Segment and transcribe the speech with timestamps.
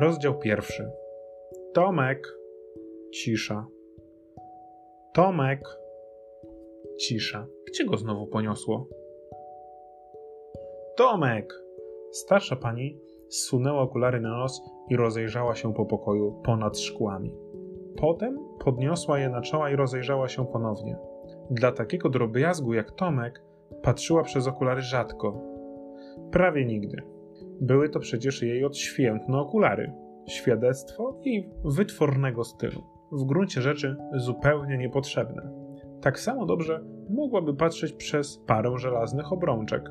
[0.00, 0.90] Rozdział pierwszy.
[1.74, 2.28] Tomek.
[3.14, 3.66] Cisza.
[5.14, 5.60] Tomek.
[7.00, 7.46] Cisza.
[7.68, 8.86] Gdzie go znowu poniosło?
[10.96, 11.54] Tomek!
[12.12, 17.34] Starsza pani zsunęła okulary na nos i rozejrzała się po pokoju ponad szkłami.
[17.96, 20.98] Potem podniosła je na czoła i rozejrzała się ponownie.
[21.50, 23.42] Dla takiego drobiazgu jak Tomek
[23.82, 25.40] patrzyła przez okulary rzadko.
[26.32, 27.19] Prawie nigdy.
[27.60, 29.92] Były to przecież jej odświętne okulary.
[30.28, 32.82] Świadectwo jej wytwornego stylu.
[33.12, 35.50] W gruncie rzeczy zupełnie niepotrzebne.
[36.00, 39.90] Tak samo dobrze mogłaby patrzeć przez parę żelaznych obrączek.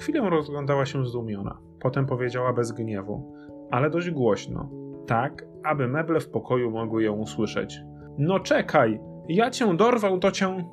[0.00, 1.58] Chwilę rozglądała się zdumiona.
[1.80, 3.34] Potem powiedziała bez gniewu,
[3.70, 4.70] ale dość głośno,
[5.06, 7.80] tak, aby meble w pokoju mogły ją usłyszeć.
[8.18, 10.64] No czekaj, ja cię dorwał, to cię.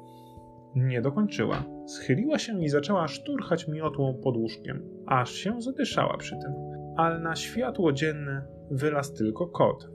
[0.76, 1.64] Nie dokończyła.
[1.88, 6.54] Schyliła się i zaczęła szturchać miotłą pod łóżkiem, aż się zadyszała przy tym.
[6.98, 9.90] Ale na światło dzienne wylazł tylko kot.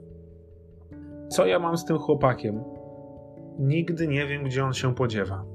[1.29, 2.63] Co ja mam z tym chłopakiem?
[3.59, 5.45] Nigdy nie wiem, gdzie on się podziewa.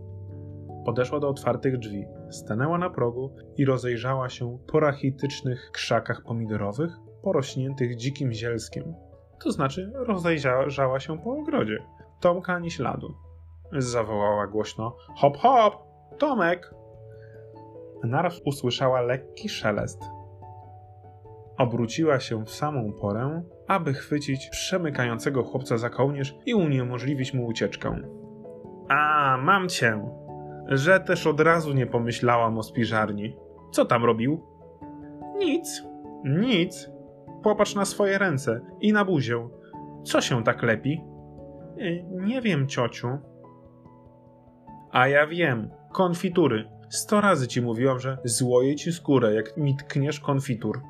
[0.84, 7.96] Podeszła do otwartych drzwi, stanęła na progu i rozejrzała się po rachitycznych krzakach pomidorowych, porośniętych
[7.96, 8.94] dzikim zielskiem.
[9.44, 11.78] To znaczy, rozejrzała się po ogrodzie.
[12.20, 13.14] Tomka ani śladu.
[13.72, 15.74] Zawołała głośno: Hop, hop!
[16.18, 16.74] Tomek!
[18.04, 20.02] Naraz usłyszała lekki szelest.
[21.58, 27.96] Obróciła się w samą porę, aby chwycić przemykającego chłopca za kołnierz i uniemożliwić mu ucieczkę.
[28.88, 30.08] A, mam cię!
[30.66, 33.36] Że też od razu nie pomyślałam o spiżarni.
[33.72, 34.40] Co tam robił?
[35.38, 35.82] Nic.
[36.24, 36.90] Nic.
[37.42, 39.48] Popatrz na swoje ręce i na buzię.
[40.04, 41.04] Co się tak lepi?
[41.78, 43.08] Y, nie wiem, ciociu.
[44.92, 45.70] A ja wiem.
[45.92, 46.68] Konfitury.
[46.88, 50.80] Sto razy ci mówiłam, że złoję ci skórę, jak mi tkniesz konfitur.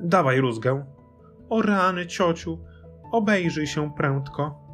[0.00, 0.84] Dawaj rózgę.
[1.48, 2.58] O rany, ciociu.
[3.12, 4.70] Obejrzyj się prędko.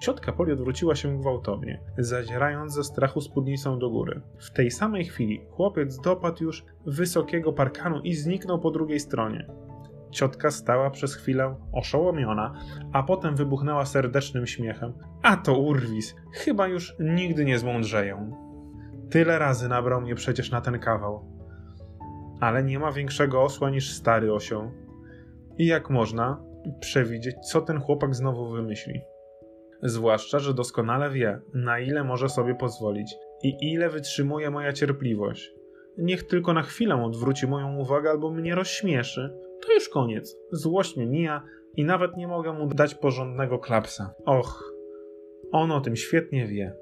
[0.00, 4.20] Ciotka Poli odwróciła się gwałtownie, zadzierając ze strachu spódnicą do góry.
[4.38, 9.46] W tej samej chwili chłopiec dopadł już wysokiego parkanu i zniknął po drugiej stronie.
[10.12, 12.54] Ciotka stała przez chwilę oszołomiona,
[12.92, 14.92] a potem wybuchnęła serdecznym śmiechem.
[15.22, 18.36] A to urwis, chyba już nigdy nie zmądrzeją.
[19.10, 21.24] Tyle razy nabrał mnie przecież na ten kawał.
[22.40, 24.70] Ale nie ma większego osła niż stary osioł.
[25.58, 26.44] I jak można
[26.80, 29.00] przewidzieć, co ten chłopak znowu wymyśli?
[29.82, 35.52] Zwłaszcza, że doskonale wie, na ile może sobie pozwolić i ile wytrzymuje moja cierpliwość.
[35.98, 39.34] Niech tylko na chwilę odwróci moją uwagę albo mnie rozśmieszy,
[39.66, 40.36] to już koniec.
[40.52, 41.42] Złość mnie mija
[41.76, 44.14] i nawet nie mogę mu dać porządnego klapsa.
[44.24, 44.74] Och,
[45.52, 46.74] on o tym świetnie wie.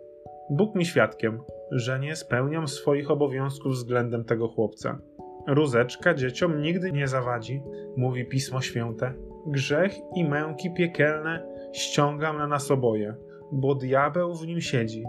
[0.50, 1.40] Bóg mi świadkiem,
[1.70, 4.98] że nie spełniam swoich obowiązków względem tego chłopca.
[5.46, 7.62] Rózeczka dzieciom nigdy nie zawadzi,
[7.96, 9.14] mówi Pismo Święte.
[9.46, 13.14] Grzech i męki piekielne ściągam na nas oboje,
[13.52, 15.04] bo diabeł w nim siedzi.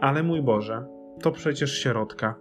[0.00, 0.86] Ale mój Boże,
[1.22, 2.34] to przecież sierotka.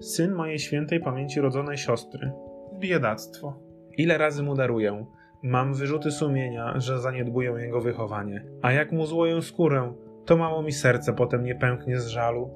[0.00, 2.32] Syn mojej świętej pamięci rodzonej siostry.
[2.78, 3.63] Biedactwo.
[3.98, 5.06] Ile razy mu daruję?
[5.42, 8.44] Mam wyrzuty sumienia, że zaniedbuję jego wychowanie.
[8.62, 9.92] A jak mu złoję skórę,
[10.24, 12.50] to mało mi serce potem nie pęknie z żalu.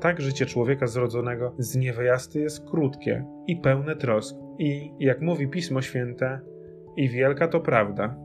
[0.00, 4.36] Tak życie człowieka zrodzonego z niewyjasty jest krótkie i pełne trosk.
[4.58, 6.40] I, jak mówi Pismo Święte,
[6.96, 8.16] i wielka to prawda.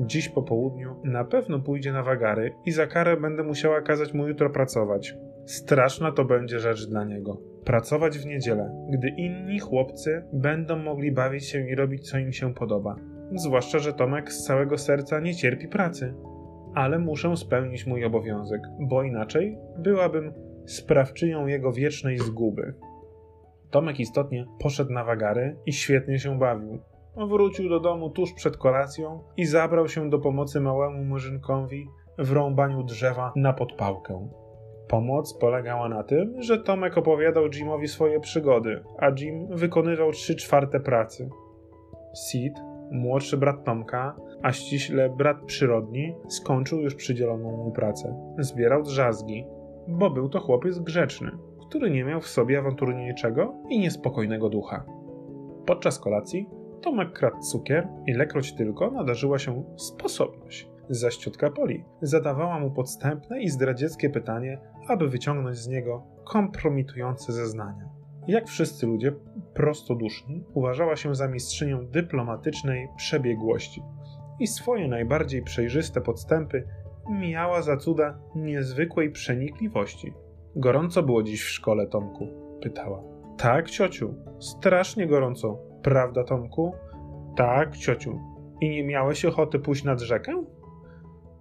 [0.00, 4.28] Dziś po południu na pewno pójdzie na wagary i za karę będę musiała kazać mu
[4.28, 5.14] jutro pracować.
[5.46, 7.55] Straszna to będzie rzecz dla niego.
[7.66, 12.54] Pracować w niedzielę, gdy inni chłopcy będą mogli bawić się i robić co im się
[12.54, 12.96] podoba.
[13.34, 16.14] Zwłaszcza, że Tomek z całego serca nie cierpi pracy.
[16.74, 20.32] Ale muszę spełnić mój obowiązek, bo inaczej byłabym
[20.66, 22.74] sprawczynią jego wiecznej zguby.
[23.70, 26.78] Tomek istotnie poszedł na wagary i świetnie się bawił.
[27.28, 31.86] Wrócił do domu tuż przed kolacją i zabrał się do pomocy małemu murzynkowi
[32.18, 34.28] w rąbaniu drzewa na podpałkę.
[34.88, 40.80] Pomoc polegała na tym, że Tomek opowiadał Jimowi swoje przygody, a Jim wykonywał trzy czwarte
[40.80, 41.30] pracy.
[42.14, 42.54] Sid,
[42.90, 48.34] młodszy brat Tomka, a ściśle brat przyrodni, skończył już przydzieloną mu pracę.
[48.38, 49.46] Zbierał drzazgi,
[49.88, 51.30] bo był to chłopiec grzeczny,
[51.68, 54.84] który nie miał w sobie awanturniczego i niespokojnego ducha.
[55.66, 56.48] Podczas kolacji
[56.82, 60.70] Tomek kradł cukier, ilekroć tylko nadarzyła się sposobność.
[60.88, 67.88] Zaś ciotka Poli zadawała mu podstępne i zdradzieckie pytanie, aby wyciągnąć z niego kompromitujące zeznania.
[68.28, 69.12] Jak wszyscy ludzie
[69.54, 73.82] prostoduszni, uważała się za mistrzynią dyplomatycznej przebiegłości
[74.40, 76.66] i swoje najbardziej przejrzyste podstępy
[77.10, 80.12] mijała za cuda niezwykłej przenikliwości.
[80.56, 82.28] Gorąco było dziś w szkole, Tomku?
[82.62, 83.02] pytała.
[83.36, 86.72] Tak, ciociu, strasznie gorąco, prawda, Tomku?
[87.36, 88.20] Tak, ciociu.
[88.60, 90.44] I nie miałeś ochoty pójść nad rzekę?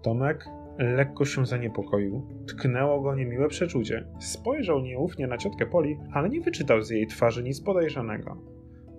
[0.01, 0.45] Tomek
[0.77, 2.27] lekko się zaniepokoił.
[2.47, 4.07] Tknęło go niemiłe przeczucie.
[4.19, 8.37] Spojrzał nieufnie na ciotkę Poli, ale nie wyczytał z jej twarzy nic podejrzanego.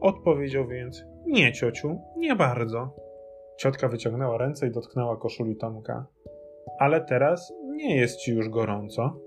[0.00, 2.96] Odpowiedział więc: Nie, ciociu, nie bardzo.
[3.58, 6.06] Ciotka wyciągnęła ręce i dotknęła koszuli Tomka.
[6.78, 9.20] Ale teraz nie jest ci już gorąco.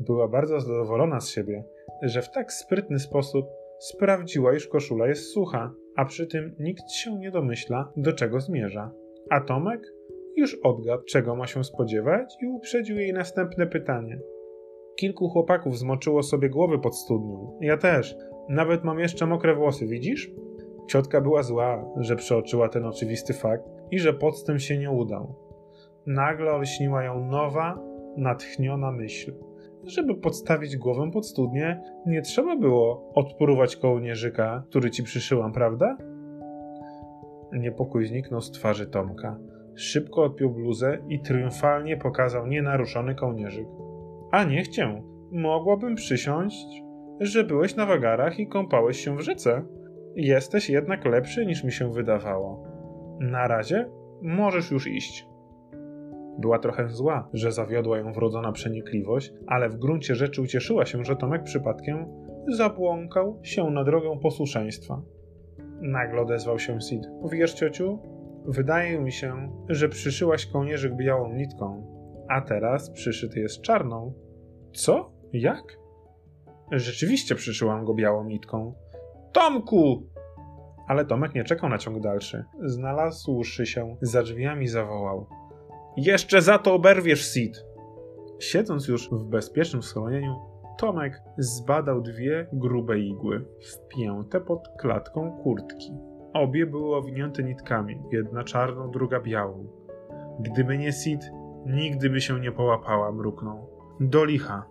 [0.00, 1.64] Była bardzo zadowolona z siebie,
[2.02, 3.46] że w tak sprytny sposób
[3.78, 8.90] sprawdziła, iż koszula jest sucha, a przy tym nikt się nie domyśla, do czego zmierza.
[9.30, 9.93] A Tomek
[10.36, 14.18] już odgadł, czego ma się spodziewać i uprzedził jej następne pytanie.
[14.96, 17.58] Kilku chłopaków zmoczyło sobie głowy pod studnią.
[17.60, 18.16] Ja też.
[18.48, 20.30] Nawet mam jeszcze mokre włosy, widzisz?
[20.88, 25.34] Ciotka była zła, że przeoczyła ten oczywisty fakt i że podstęp się nie udał.
[26.06, 27.78] Nagle olśniła ją nowa,
[28.16, 29.34] natchniona myśl.
[29.84, 35.96] Żeby podstawić głowę pod studnię, nie trzeba było odpruwać kołnierzyka, który ci przyszyłam, prawda?
[37.52, 39.38] Niepokój zniknął z twarzy Tomka.
[39.76, 43.66] Szybko odpiął bluzę i triumfalnie pokazał nienaruszony kołnierzyk.
[44.32, 45.02] A nie chcę.
[45.32, 46.82] Mogłabym przysiąść,
[47.20, 49.62] że byłeś na wagarach i kąpałeś się w rzece.
[50.16, 52.64] Jesteś jednak lepszy niż mi się wydawało.
[53.20, 53.90] Na razie
[54.22, 55.26] możesz już iść.
[56.38, 61.16] Była trochę zła, że zawiodła ją wrodzona przenikliwość, ale w gruncie rzeczy ucieszyła się, że
[61.16, 62.06] Tomek przypadkiem
[62.48, 65.02] zabłąkał się na drogę posłuszeństwa.
[65.80, 67.02] Nagle odezwał się Sid.
[67.32, 67.98] Wiesz, ciociu,
[68.44, 71.86] wydaje mi się, że przyszyłaś kołnierzyk białą nitką,
[72.28, 74.14] a teraz przyszyty jest czarną.
[74.72, 75.12] Co?
[75.32, 75.78] Jak?
[76.72, 78.74] Rzeczywiście przyszyłam go białą nitką.
[79.32, 80.06] Tomku!
[80.88, 82.44] Ale Tomek nie czekał na ciąg dalszy.
[82.64, 85.26] Znalazłszy się za drzwiami, zawołał.
[85.96, 87.64] Jeszcze za to oberwiesz, Sid!
[88.38, 90.36] Siedząc już w bezpiecznym schronieniu,
[90.78, 95.92] Tomek zbadał dwie grube igły, wpięte pod klatką kurtki.
[96.34, 99.66] Obie były owinięte nitkami, jedna czarną, druga białą.
[100.40, 101.30] Gdyby nie Sid,
[101.66, 103.68] nigdy by się nie połapała, mruknął.
[104.00, 104.64] Do licha.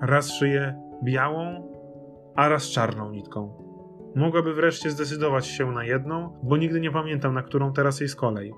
[0.00, 1.72] Raz szyję białą,
[2.36, 3.52] a raz czarną nitką.
[4.14, 8.16] Mogłaby wreszcie zdecydować się na jedną, bo nigdy nie pamiętam, na którą teraz jej z
[8.16, 8.52] kolei.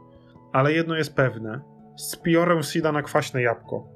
[0.53, 1.61] Ale jedno jest pewne.
[1.97, 3.89] Spiorę Sida na kwaśne jabłko.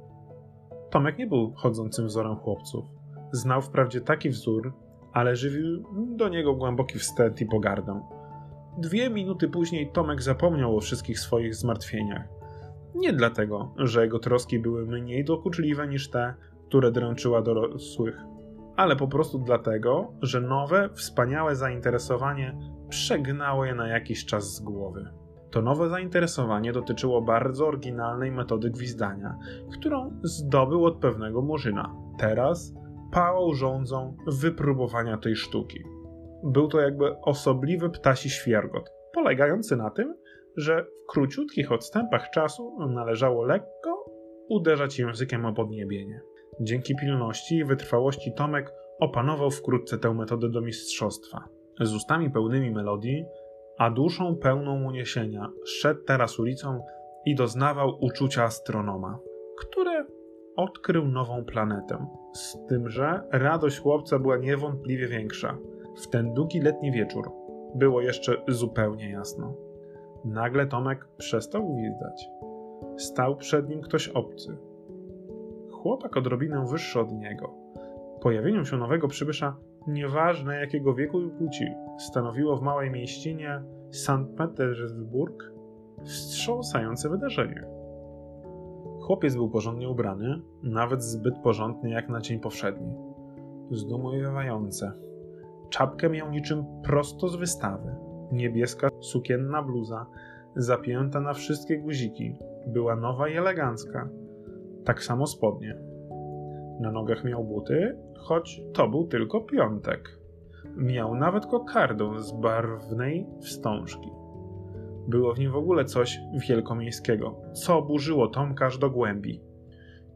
[0.90, 2.84] Tomek nie był chodzącym wzorem chłopców.
[3.32, 4.72] Znał wprawdzie taki wzór,
[5.12, 5.84] ale żywił
[6.16, 8.00] do niego głęboki wstęp i pogardę.
[8.78, 12.28] Dwie minuty później Tomek zapomniał o wszystkich swoich zmartwieniach.
[12.94, 16.34] Nie dlatego, że jego troski były mniej dokuczliwe niż te,
[16.69, 18.17] które dręczyła dorosłych,
[18.76, 22.58] ale po prostu dlatego, że nowe, wspaniałe zainteresowanie
[22.88, 25.08] przegnało je na jakiś czas z głowy.
[25.50, 29.38] To nowe zainteresowanie dotyczyło bardzo oryginalnej metody gwizdania,
[29.73, 31.94] którą zdobył od pewnego murzyna.
[32.19, 32.75] Teraz
[33.12, 35.95] pałał rządzą wypróbowania tej sztuki.
[36.43, 40.15] Był to jakby osobliwy ptasi świergot, polegający na tym,
[40.56, 44.05] że w króciutkich odstępach czasu należało lekko
[44.49, 46.21] uderzać językiem o podniebienie.
[46.61, 51.44] Dzięki pilności i wytrwałości Tomek opanował wkrótce tę metodę do mistrzostwa.
[51.81, 53.25] Z ustami pełnymi melodii,
[53.79, 56.81] a duszą pełną uniesienia, szedł teraz ulicą
[57.27, 59.19] i doznawał uczucia astronoma,
[59.59, 60.06] które
[60.56, 62.06] odkrył nową planetę.
[62.35, 65.59] Z tym, że radość chłopca była niewątpliwie większa.
[65.97, 67.33] W ten długi letni wieczór
[67.75, 69.55] było jeszcze zupełnie jasno.
[70.25, 72.29] Nagle Tomek przestał gwizdać.
[72.97, 74.57] Stał przed nim ktoś obcy.
[75.71, 77.55] Chłopak odrobinę wyższy od niego.
[78.21, 81.67] Pojawienie się nowego przybysza, nieważne jakiego wieku i płci,
[81.99, 84.37] stanowiło w małej mieścinie St.
[84.37, 85.53] Petersburg
[86.05, 87.65] wstrząsające wydarzenie.
[89.00, 92.95] Chłopiec był porządnie ubrany, nawet zbyt porządny jak na dzień powszedni.
[93.71, 94.93] Zdumiewające.
[95.70, 97.94] Czapkę miał niczym prosto z wystawy.
[98.32, 100.06] Niebieska sukienna bluza,
[100.56, 104.08] zapięta na wszystkie guziki, była nowa i elegancka.
[104.85, 105.78] Tak samo spodnie.
[106.80, 110.18] Na nogach miał buty, choć to był tylko piątek.
[110.76, 114.11] Miał nawet kokardę z barwnej wstążki.
[115.08, 119.40] Było w nim w ogóle coś wielkomiejskiego, co oburzyło Tomka aż do głębi.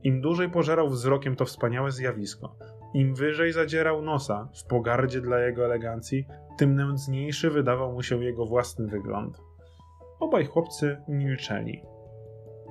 [0.03, 2.57] Im dłużej pożerał wzrokiem to wspaniałe zjawisko,
[2.95, 6.27] im wyżej zadzierał nosa w pogardzie dla jego elegancji,
[6.59, 9.39] tym nędzniejszy wydawał mu się jego własny wygląd.
[10.21, 11.83] Obaj chłopcy milczeli.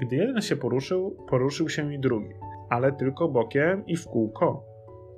[0.01, 2.33] Gdy jeden się poruszył, poruszył się i drugi,
[2.69, 4.63] ale tylko bokiem i w kółko.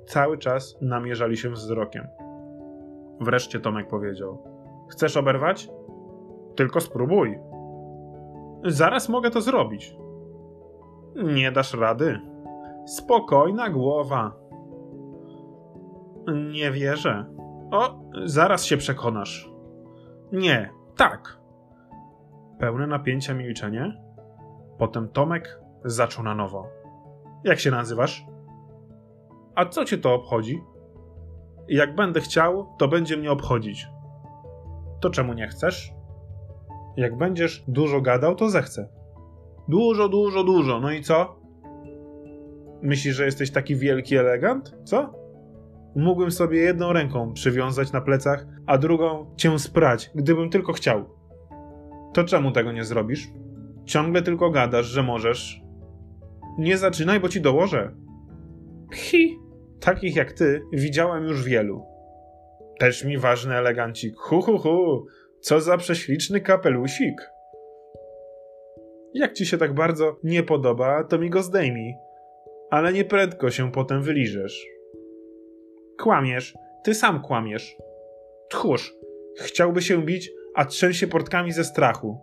[0.06, 2.06] Cały czas namierzali się wzrokiem.
[3.20, 4.44] Wreszcie Tomek powiedział:
[4.90, 5.68] Chcesz oberwać?
[6.56, 7.38] Tylko spróbuj.
[8.64, 9.96] Zaraz mogę to zrobić.
[11.24, 12.20] Nie dasz rady.
[12.86, 14.41] Spokojna głowa.
[16.52, 17.24] Nie wierzę.
[17.70, 19.50] O, zaraz się przekonasz.
[20.32, 21.38] Nie, tak,
[22.58, 24.02] pełne napięcia milczenie.
[24.78, 26.66] Potem Tomek zaczął na nowo.
[27.44, 28.26] Jak się nazywasz?
[29.54, 30.62] A co cię to obchodzi?
[31.68, 33.88] Jak będę chciał, to będzie mnie obchodzić.
[35.00, 35.94] To czemu nie chcesz?
[36.96, 38.88] Jak będziesz dużo gadał, to zechcę.
[39.68, 40.80] Dużo, dużo, dużo.
[40.80, 41.36] No i co?
[42.82, 44.74] Myślisz, że jesteś taki wielki elegant?
[44.84, 45.21] Co?
[45.96, 51.04] Mógłbym sobie jedną ręką przywiązać na plecach, a drugą cię sprać, gdybym tylko chciał.
[52.12, 53.28] To czemu tego nie zrobisz?
[53.84, 55.62] Ciągle tylko gadasz, że możesz.
[56.58, 57.94] Nie zaczynaj, bo ci dołożę.
[58.90, 59.38] Pchi!
[59.80, 61.84] Takich jak ty widziałem już wielu.
[62.78, 64.16] Też mi ważny elegancik.
[64.16, 65.06] Hu, hu, hu.
[65.40, 67.30] Co za prześliczny kapelusik.
[69.14, 71.94] Jak ci się tak bardzo nie podoba, to mi go zdejmij.
[72.70, 74.66] Ale nie prędko się potem wyliżesz.
[75.98, 76.54] Kłamiesz.
[76.84, 77.76] Ty sam kłamiesz.
[78.50, 78.94] Tchórz.
[79.38, 82.20] Chciałby się bić, a trzęsie portkami ze strachu.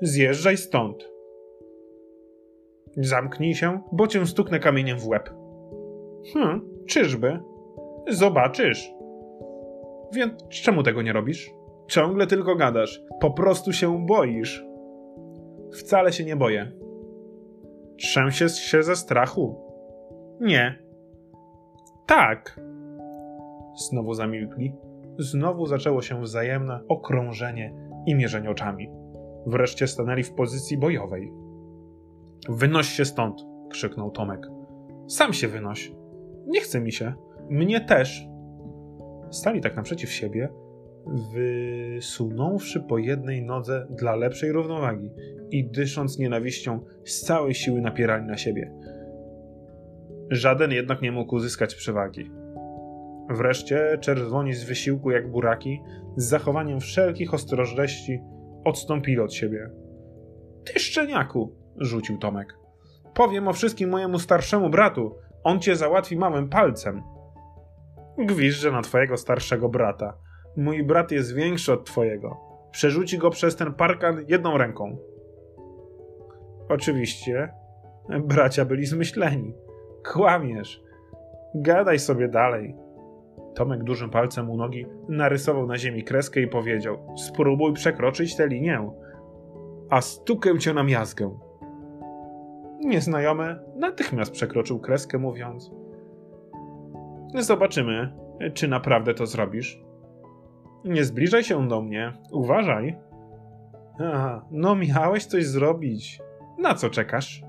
[0.00, 1.08] Zjeżdżaj stąd.
[2.96, 5.30] Zamknij się, bo cię stuknę kamieniem w łeb.
[6.32, 7.40] Hm, czyżby?
[8.08, 8.90] Zobaczysz.
[10.12, 11.50] Więc czemu tego nie robisz?
[11.88, 13.02] Ciągle tylko gadasz.
[13.20, 14.64] Po prostu się boisz.
[15.72, 16.72] Wcale się nie boję.
[17.96, 19.64] Trzęsiesz się ze strachu?
[20.40, 20.83] Nie.
[22.06, 22.60] Tak.
[23.90, 24.74] Znowu zamilkli.
[25.18, 27.74] Znowu zaczęło się wzajemne okrążenie
[28.06, 28.90] i mierzenie oczami.
[29.46, 31.32] Wreszcie stanęli w pozycji bojowej.
[32.48, 34.46] Wynoś się stąd, krzyknął Tomek.
[35.08, 35.92] Sam się wynoś.
[36.46, 37.12] Nie chce mi się.
[37.50, 38.26] Mnie też.
[39.30, 40.48] Stali tak naprzeciw siebie,
[41.34, 45.10] wysunąwszy po jednej nodze dla lepszej równowagi
[45.50, 48.72] i dysząc nienawiścią, z całej siły napierali na siebie.
[50.30, 52.30] Żaden jednak nie mógł uzyskać przewagi.
[53.30, 55.82] Wreszcie czerwoni z wysiłku jak buraki,
[56.16, 58.20] z zachowaniem wszelkich ostrożności,
[58.64, 59.70] odstąpili od siebie.
[60.64, 62.58] Ty szczeniaku, rzucił Tomek.
[63.14, 65.16] Powiem o wszystkim mojemu starszemu bratu.
[65.44, 67.02] On cię załatwi małym palcem.
[68.18, 70.18] Gwizdże na twojego starszego brata.
[70.56, 72.40] Mój brat jest większy od twojego.
[72.70, 74.96] Przerzuci go przez ten parkan jedną ręką.
[76.68, 77.52] Oczywiście,
[78.24, 79.54] bracia byli zmyśleni.
[80.12, 80.82] Kłamiesz.
[81.54, 82.76] Gadaj sobie dalej.
[83.54, 88.90] Tomek dużym palcem u nogi narysował na ziemi kreskę i powiedział: Spróbuj przekroczyć tę linię,
[89.90, 91.38] a stukę cię na miazgę.
[92.80, 95.70] Nieznajomy natychmiast przekroczył kreskę, mówiąc:
[97.38, 98.12] Zobaczymy,
[98.54, 99.84] czy naprawdę to zrobisz.
[100.84, 102.98] Nie zbliżaj się do mnie, uważaj.
[104.00, 106.20] Aha, no miałeś coś zrobić.
[106.58, 107.44] Na co czekasz?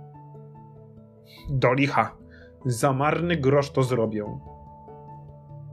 [1.50, 2.25] Do licha.
[2.66, 4.26] Za marny grosz to zrobię.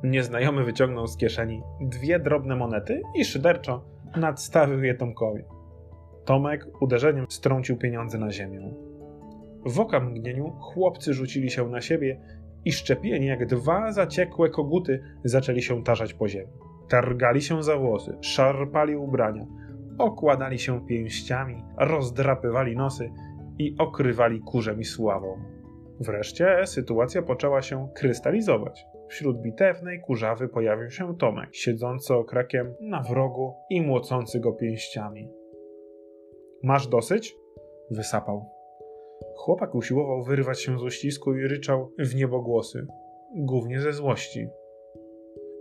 [0.05, 3.85] Nieznajomy wyciągnął z kieszeni dwie drobne monety i szyderczo
[4.17, 5.43] nadstawił je Tomkowi.
[6.25, 8.75] Tomek uderzeniem strącił pieniądze na ziemię.
[9.67, 12.21] W oka mgnieniu chłopcy rzucili się na siebie
[12.65, 16.53] i szczepieni jak dwa zaciekłe koguty zaczęli się tarzać po ziemi.
[16.89, 19.47] Targali się za włosy, szarpali ubrania,
[19.99, 23.11] okładali się pięściami, rozdrapywali nosy
[23.59, 25.62] i okrywali kurzem i sławą.
[26.03, 28.87] Wreszcie sytuacja poczęła się krystalizować.
[29.09, 35.29] Wśród bitewnej kurzawy pojawił się Tomek, siedzący okrakiem na wrogu i młocący go pięściami.
[36.63, 37.37] Masz dosyć?
[37.91, 38.45] Wysapał.
[39.37, 42.87] Chłopak usiłował wyrwać się z uścisku i ryczał w niebogłosy,
[43.37, 44.49] głównie ze złości.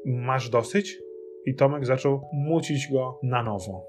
[0.05, 0.99] Masz dosyć?
[1.45, 3.85] I Tomek zaczął mucić go na nowo.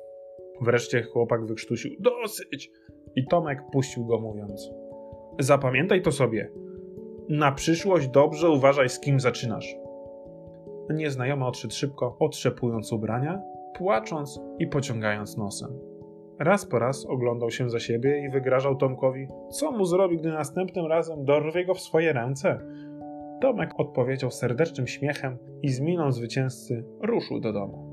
[0.61, 2.71] Wreszcie chłopak wykrztusił dosyć
[3.17, 4.82] i Tomek puścił go mówiąc
[5.39, 6.51] Zapamiętaj to sobie.
[7.29, 9.77] Na przyszłość dobrze uważaj z kim zaczynasz.
[10.95, 13.43] Nieznajomy odszedł szybko, otrzepując ubrania,
[13.75, 15.71] płacząc i pociągając nosem.
[16.39, 20.87] Raz po raz oglądał się za siebie i wygrażał Tomkowi, co mu zrobi, gdy następnym
[20.87, 22.59] razem dorwie go w swoje ręce.
[23.41, 27.93] Tomek odpowiedział serdecznym śmiechem i z miną zwycięzcy ruszył do domu.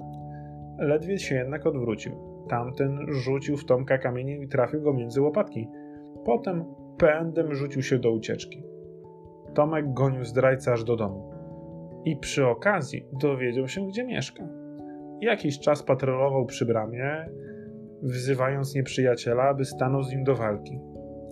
[0.80, 2.12] Ledwie się jednak odwrócił.
[2.50, 5.68] Tamten rzucił w Tomka kamieniem i trafił go między łopatki.
[6.26, 6.66] Potem
[7.00, 8.64] pędem rzucił się do ucieczki.
[9.54, 11.32] Tomek gonił zdrajcę aż do domu.
[12.06, 14.44] I przy okazji dowiedział się, gdzie mieszka.
[15.22, 17.30] Jakiś czas patrolował przy bramie,
[18.02, 20.80] wzywając nieprzyjaciela, aby stanął z nim do walki.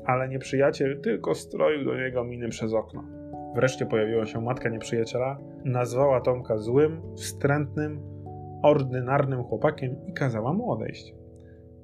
[0.05, 3.03] Ale nieprzyjaciel tylko stroił do niego miny przez okno.
[3.55, 8.01] Wreszcie pojawiła się matka nieprzyjaciela, nazwała Tomka złym, wstrętnym,
[8.63, 11.15] ordynarnym chłopakiem i kazała mu odejść.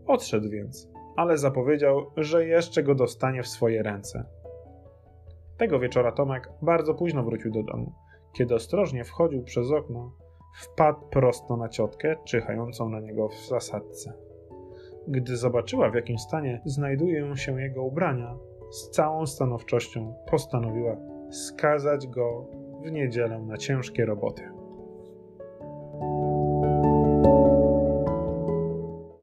[0.05, 4.25] Odszedł więc, ale zapowiedział, że jeszcze go dostanie w swoje ręce.
[5.57, 7.93] Tego wieczora Tomek bardzo późno wrócił do domu.
[8.33, 10.13] Kiedy ostrożnie wchodził przez okno,
[10.61, 14.13] wpadł prosto na ciotkę, czyhającą na niego w zasadce.
[15.07, 18.37] Gdy zobaczyła, w jakim stanie znajdują się jego ubrania,
[18.71, 20.97] z całą stanowczością postanowiła
[21.31, 22.45] skazać go
[22.83, 24.52] w niedzielę na ciężkie roboty.